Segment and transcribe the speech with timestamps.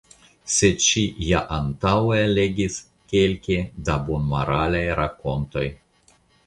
[0.53, 2.79] Sed ŝi ja antaŭe legis
[3.13, 3.61] kelke
[3.91, 5.71] da bonmoralaj rakontoj.